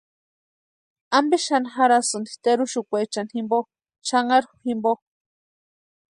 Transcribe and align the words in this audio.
¿Ampe 1.17 1.37
xani 1.45 1.69
jarhasïni 1.75 2.31
teruxukwechani 2.43 3.31
jimpo, 3.33 3.59
xanharu 4.07 4.49
jumpo? 4.65 4.91